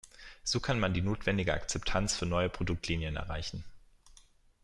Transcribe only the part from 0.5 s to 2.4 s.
kann man die notwendige Akzeptanz für